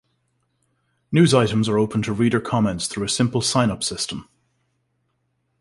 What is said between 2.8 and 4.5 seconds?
through a simple sign-up system.